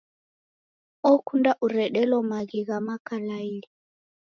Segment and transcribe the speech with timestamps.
[1.11, 3.55] Okunda uredelo maghi gha makalai.